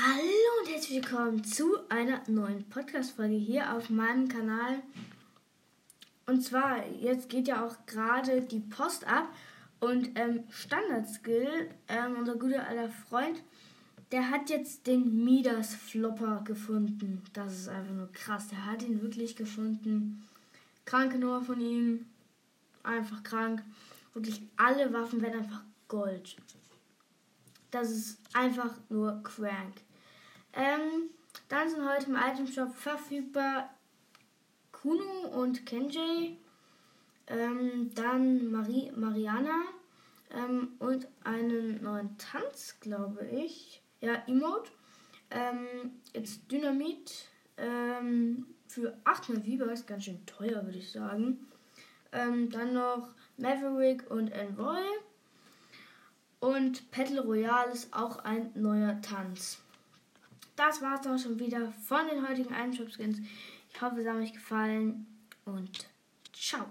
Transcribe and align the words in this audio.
Hallo 0.00 0.60
und 0.60 0.72
herzlich 0.72 1.02
willkommen 1.02 1.42
zu 1.42 1.76
einer 1.88 2.22
neuen 2.28 2.62
Podcast-Folge 2.68 3.34
hier 3.34 3.74
auf 3.74 3.90
meinem 3.90 4.28
Kanal. 4.28 4.80
Und 6.24 6.40
zwar, 6.42 6.86
jetzt 6.86 7.28
geht 7.28 7.48
ja 7.48 7.66
auch 7.66 7.74
gerade 7.86 8.42
die 8.42 8.60
Post 8.60 9.08
ab 9.08 9.28
und 9.80 10.16
ähm, 10.16 10.44
Standard-Skill, 10.50 11.70
ähm, 11.88 12.14
unser 12.16 12.36
guter 12.36 12.64
alter 12.68 12.88
Freund, 12.88 13.42
der 14.12 14.30
hat 14.30 14.50
jetzt 14.50 14.86
den 14.86 15.24
Midas 15.24 15.74
Flopper 15.74 16.42
gefunden. 16.44 17.24
Das 17.32 17.58
ist 17.58 17.68
einfach 17.68 17.94
nur 17.94 18.12
krass. 18.12 18.46
Der 18.46 18.66
hat 18.66 18.84
ihn 18.84 19.02
wirklich 19.02 19.34
gefunden. 19.34 20.22
Kranke 20.84 21.18
Nummer 21.18 21.42
von 21.42 21.60
ihm. 21.60 22.06
Einfach 22.84 23.24
krank. 23.24 23.64
Wirklich 24.14 24.42
alle 24.56 24.92
Waffen 24.92 25.20
werden 25.22 25.40
einfach 25.40 25.64
Gold. 25.88 26.36
Das 27.72 27.90
ist 27.90 28.20
einfach 28.32 28.74
nur 28.90 29.24
crank. 29.24 29.74
Ähm, 30.52 31.10
dann 31.48 31.68
sind 31.68 31.88
heute 31.88 32.06
im 32.06 32.16
Item 32.16 32.46
Shop 32.46 32.74
verfügbar 32.74 33.70
Kuno 34.72 35.28
und 35.32 35.66
Kenji. 35.66 36.38
Ähm, 37.26 37.90
dann 37.94 38.50
Marie, 38.50 38.90
Mariana 38.96 39.62
ähm, 40.30 40.72
und 40.78 41.08
einen 41.24 41.82
neuen 41.82 42.16
Tanz, 42.18 42.76
glaube 42.80 43.26
ich. 43.26 43.82
Ja, 44.00 44.22
Emote. 44.26 44.70
Ähm, 45.30 46.00
jetzt 46.14 46.50
Dynamit 46.50 47.26
ähm, 47.58 48.46
für 48.66 48.96
800 49.04 49.44
V-Bucks, 49.44 49.86
ganz 49.86 50.04
schön 50.04 50.24
teuer, 50.24 50.64
würde 50.64 50.78
ich 50.78 50.90
sagen. 50.90 51.46
Ähm, 52.12 52.50
dann 52.50 52.72
noch 52.72 53.08
Maverick 53.36 54.10
und 54.10 54.28
Envoy. 54.28 54.82
Und 56.40 56.90
Battle 56.92 57.20
Royale 57.20 57.72
ist 57.72 57.92
auch 57.92 58.20
ein 58.20 58.50
neuer 58.54 59.00
Tanz. 59.02 59.60
Das 60.58 60.82
war 60.82 60.98
es 61.00 61.06
auch 61.06 61.16
schon 61.16 61.38
wieder 61.38 61.70
von 61.86 62.08
den 62.08 62.28
heutigen 62.28 62.52
Einshop-Skins. 62.52 63.20
Ich 63.72 63.80
hoffe, 63.80 64.00
es 64.00 64.08
hat 64.08 64.16
euch 64.16 64.32
gefallen 64.32 65.06
und 65.44 65.86
ciao. 66.32 66.66